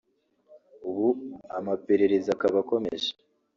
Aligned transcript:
ubu 0.89 1.07
amaperereza 1.57 2.29
akaba 2.35 2.57
akomeje 2.63 3.09